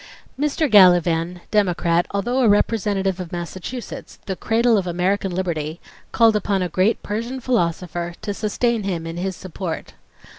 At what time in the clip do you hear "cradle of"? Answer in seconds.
4.35-4.87